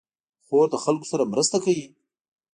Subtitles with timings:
[0.45, 1.85] خور له خلکو سره مرسته کوي.